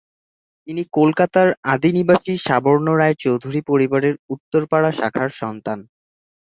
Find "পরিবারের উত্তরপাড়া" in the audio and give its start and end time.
3.69-4.89